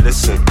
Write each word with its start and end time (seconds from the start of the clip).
listen. 0.00 0.45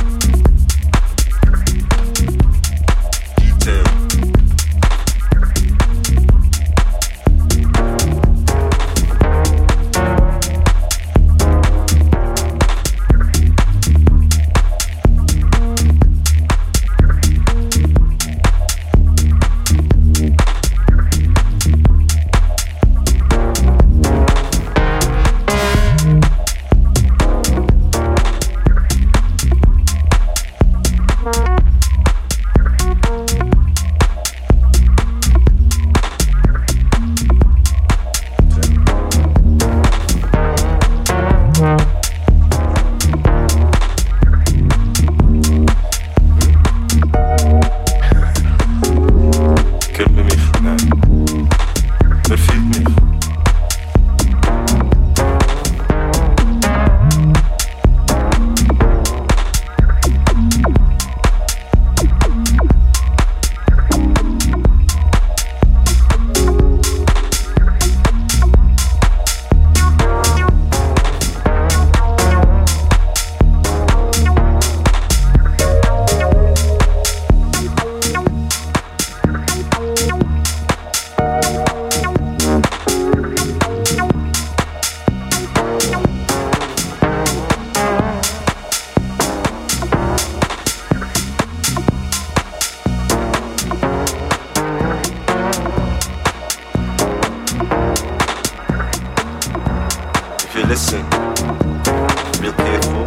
you 100.56 100.66
listen 100.68 101.04
real 102.42 102.54
careful, 102.54 103.04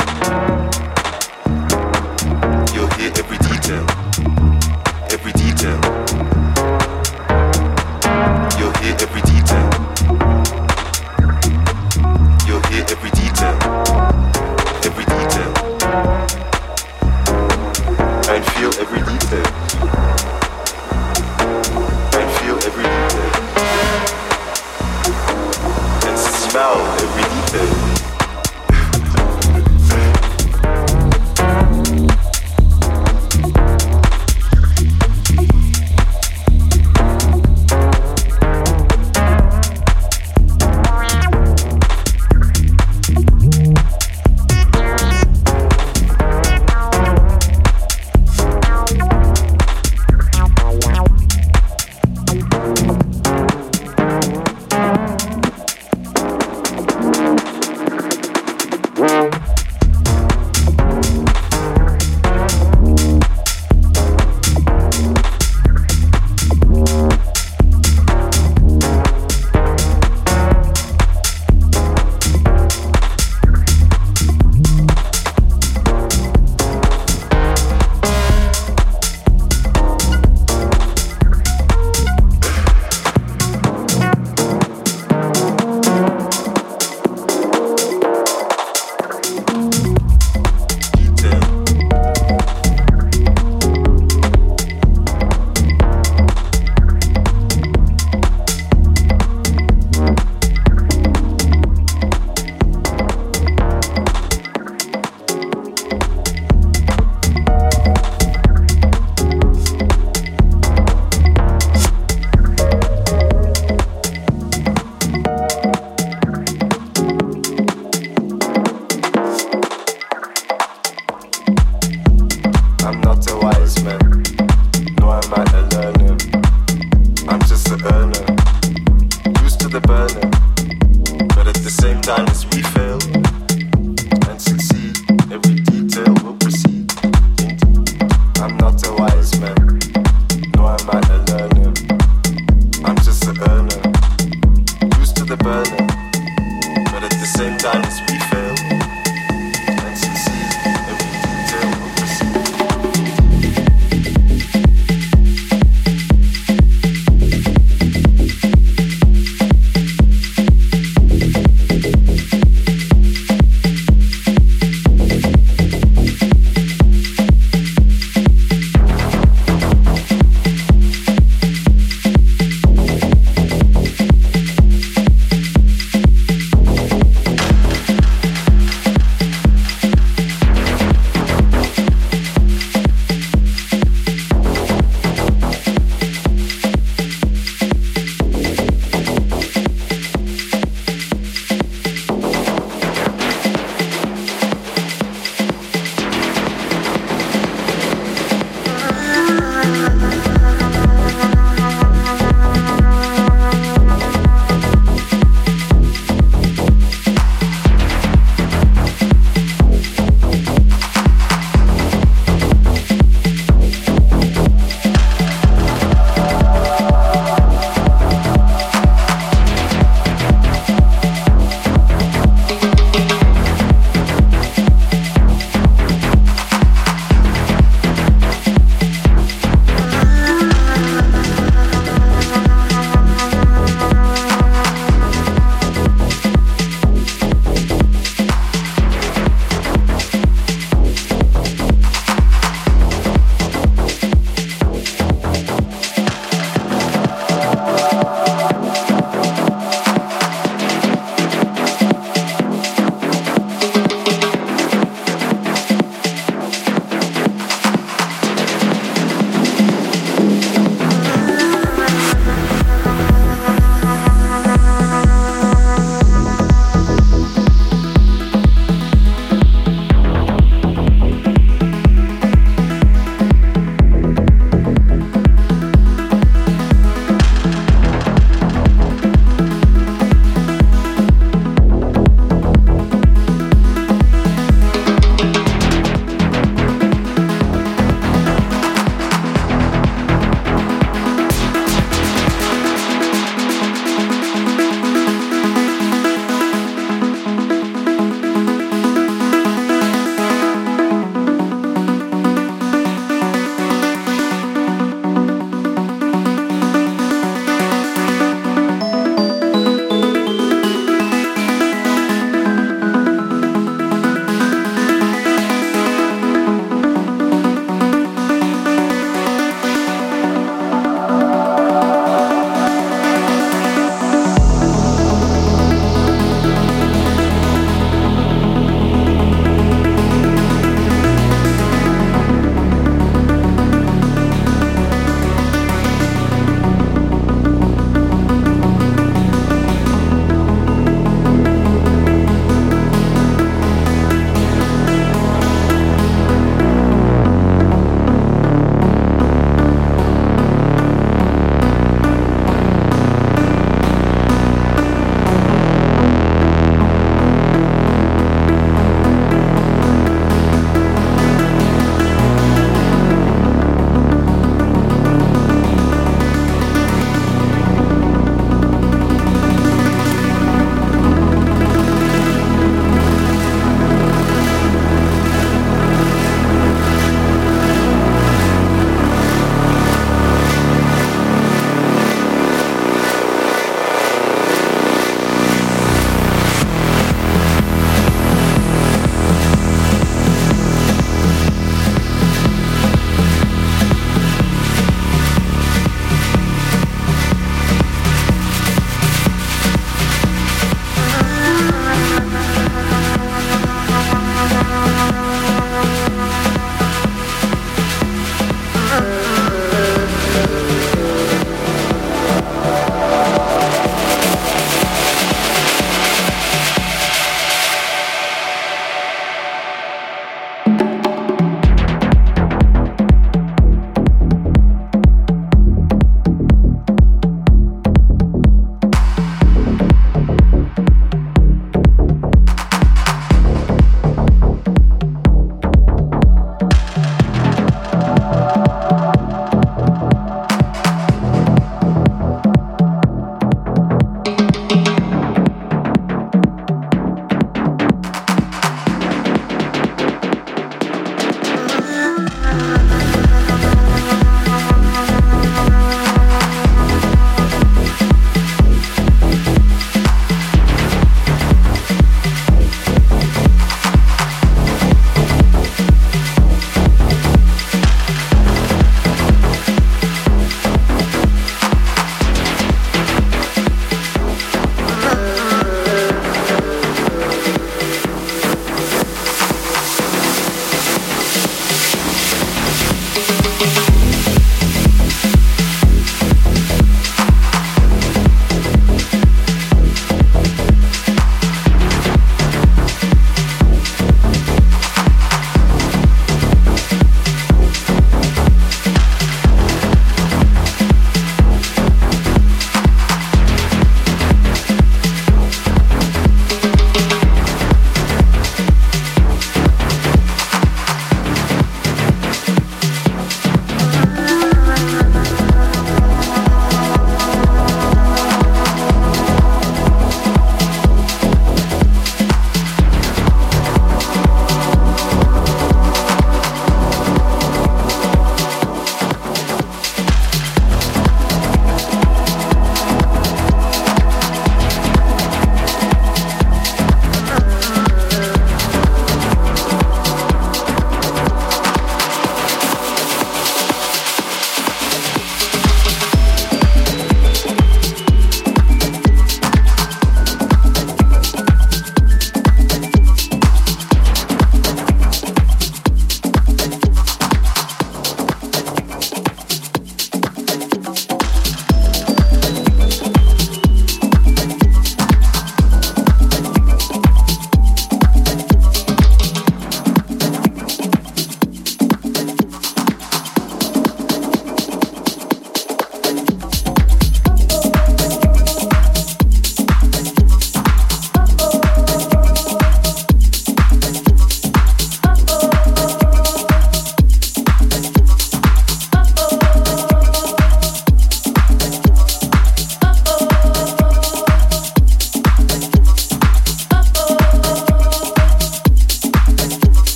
you'll 2.75 2.91
hear 2.97 3.11
every 3.17 3.39
detail, 3.39 3.87
every 5.11 5.33
detail. 5.33 5.81
You'll 8.59 8.77
hear 8.83 8.97
every 9.01 9.23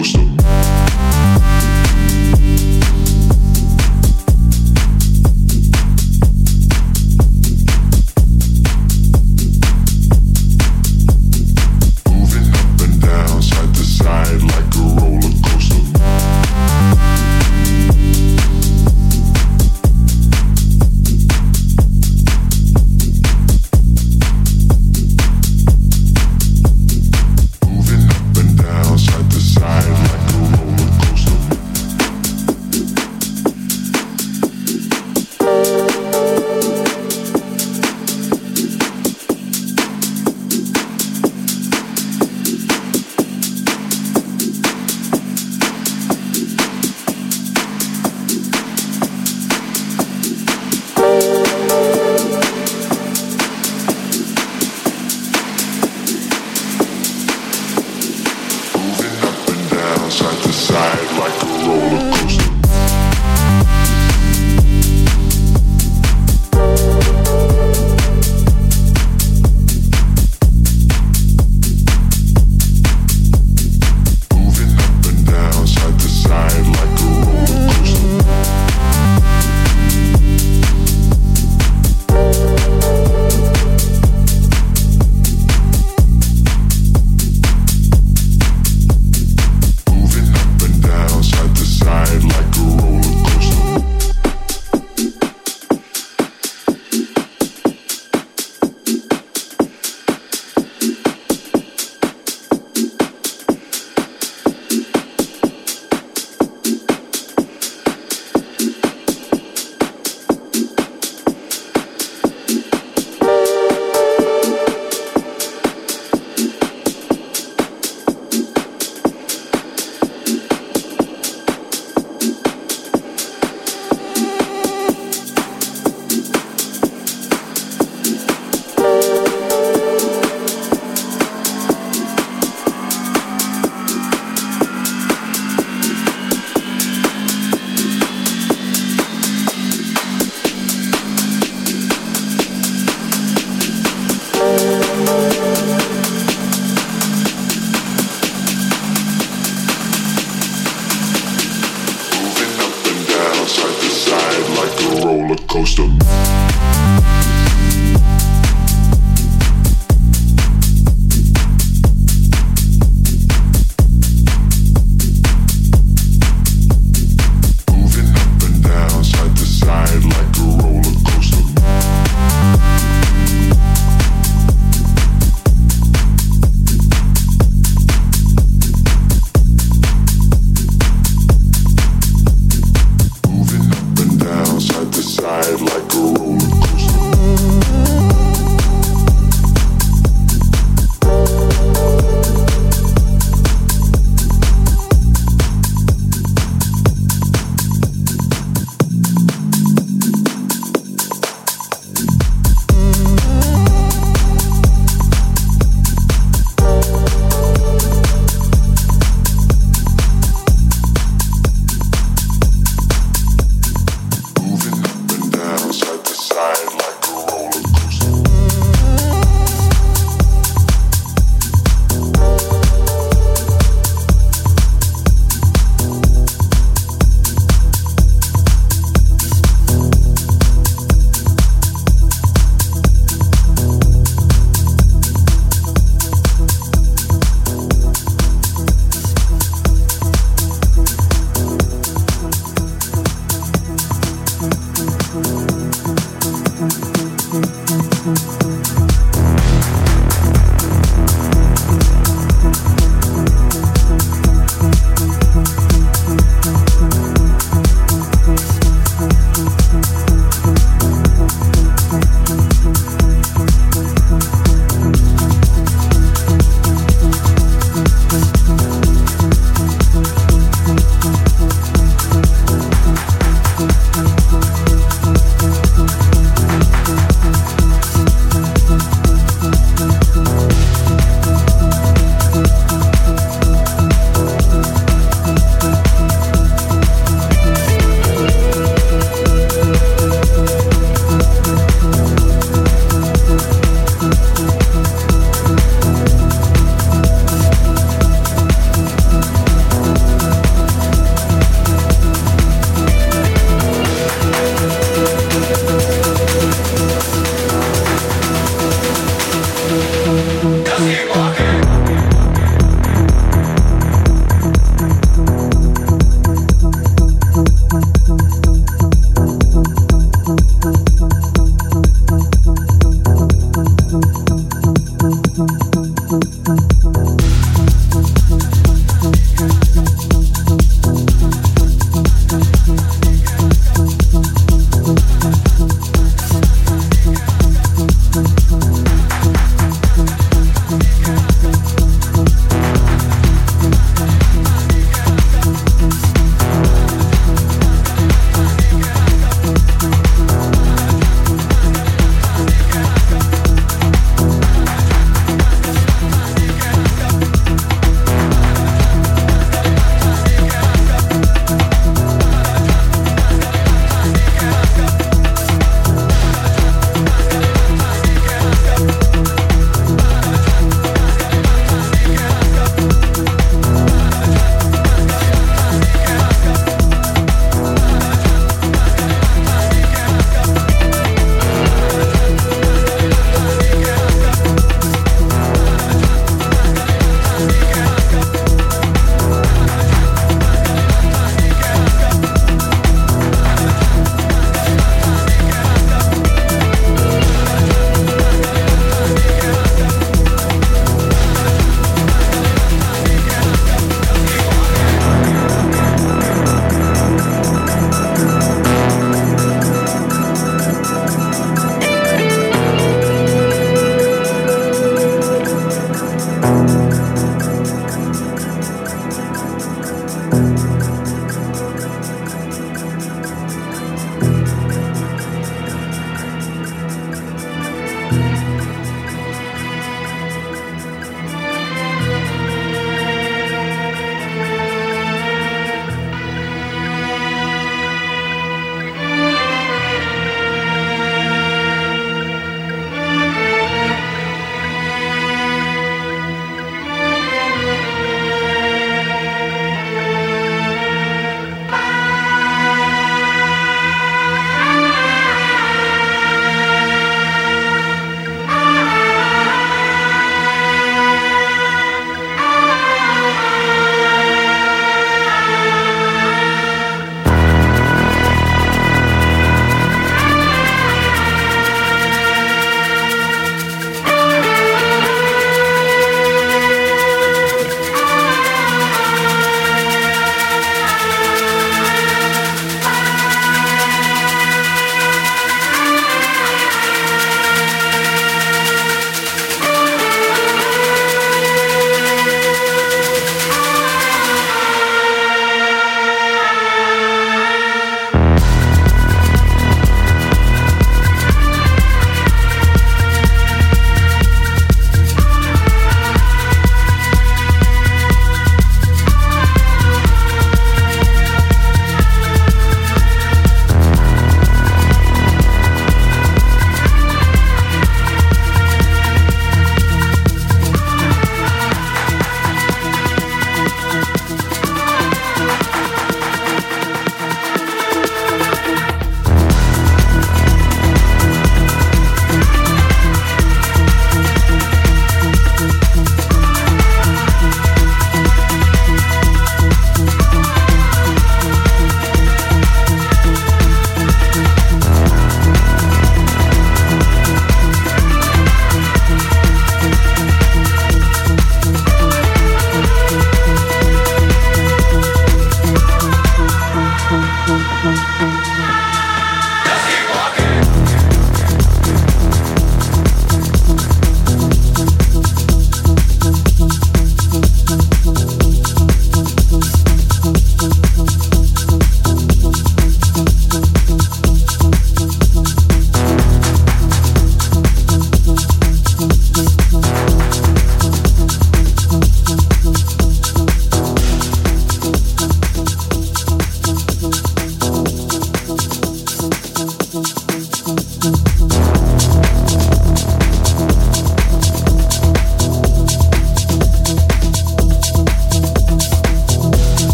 like 0.00 0.14
a 0.14 0.29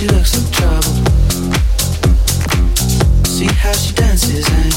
she 0.00 0.06
looks 0.08 0.32
so 0.32 0.40
trouble. 0.50 0.94
See 3.26 3.44
how 3.44 3.72
she 3.72 3.92
dances 3.92 4.48
and 4.48 4.72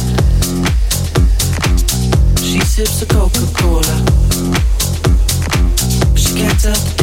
she 2.40 2.60
sips 2.60 3.02
a 3.04 3.06
Coca 3.06 3.46
Cola. 3.56 3.98
She 6.18 6.34
can't 6.36 6.60
tell 6.60 6.76
the 6.76 7.03